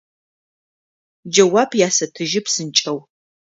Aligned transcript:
Джэуап 1.31 1.71
ясэтыжьы 1.87 2.41
псынкӏэу… 2.45 2.99